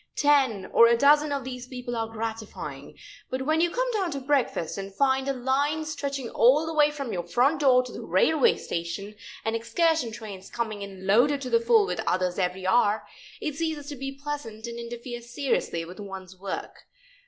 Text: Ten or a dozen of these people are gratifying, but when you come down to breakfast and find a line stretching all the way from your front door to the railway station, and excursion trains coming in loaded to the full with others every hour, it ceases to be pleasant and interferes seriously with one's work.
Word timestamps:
Ten 0.15 0.65
or 0.73 0.87
a 0.87 0.97
dozen 0.97 1.31
of 1.31 1.43
these 1.43 1.67
people 1.67 1.95
are 1.95 2.07
gratifying, 2.07 2.97
but 3.29 3.43
when 3.43 3.61
you 3.61 3.69
come 3.69 3.85
down 3.91 4.09
to 4.09 4.19
breakfast 4.19 4.75
and 4.75 4.91
find 4.91 5.27
a 5.27 5.31
line 5.33 5.85
stretching 5.85 6.27
all 6.31 6.65
the 6.65 6.73
way 6.73 6.89
from 6.89 7.13
your 7.13 7.21
front 7.21 7.59
door 7.59 7.83
to 7.83 7.91
the 7.91 8.01
railway 8.01 8.55
station, 8.57 9.13
and 9.45 9.55
excursion 9.55 10.11
trains 10.11 10.49
coming 10.49 10.81
in 10.81 11.05
loaded 11.05 11.39
to 11.41 11.51
the 11.51 11.59
full 11.61 11.85
with 11.85 11.99
others 12.07 12.39
every 12.39 12.65
hour, 12.65 13.05
it 13.39 13.53
ceases 13.57 13.89
to 13.89 13.95
be 13.95 14.11
pleasant 14.23 14.65
and 14.65 14.79
interferes 14.79 15.29
seriously 15.29 15.85
with 15.85 15.99
one's 15.99 16.35
work. 16.35 16.87